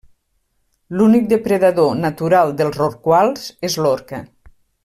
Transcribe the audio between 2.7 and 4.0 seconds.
rorquals és